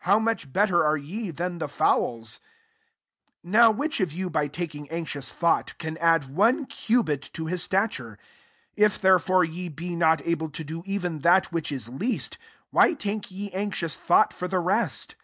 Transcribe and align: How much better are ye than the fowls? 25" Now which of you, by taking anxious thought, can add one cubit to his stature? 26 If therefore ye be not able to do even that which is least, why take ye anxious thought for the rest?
How 0.00 0.18
much 0.18 0.52
better 0.52 0.84
are 0.84 0.98
ye 0.98 1.30
than 1.30 1.56
the 1.56 1.66
fowls? 1.66 2.40
25" 3.40 3.44
Now 3.52 3.70
which 3.70 4.00
of 4.00 4.12
you, 4.12 4.28
by 4.28 4.46
taking 4.46 4.86
anxious 4.90 5.32
thought, 5.32 5.72
can 5.78 5.96
add 5.96 6.26
one 6.28 6.66
cubit 6.66 7.30
to 7.32 7.46
his 7.46 7.62
stature? 7.62 8.18
26 8.76 8.76
If 8.96 9.00
therefore 9.00 9.44
ye 9.46 9.70
be 9.70 9.96
not 9.96 10.20
able 10.26 10.50
to 10.50 10.62
do 10.62 10.82
even 10.84 11.20
that 11.20 11.52
which 11.52 11.72
is 11.72 11.88
least, 11.88 12.36
why 12.68 12.92
take 12.92 13.30
ye 13.30 13.50
anxious 13.52 13.96
thought 13.96 14.34
for 14.34 14.46
the 14.46 14.60
rest? 14.60 15.14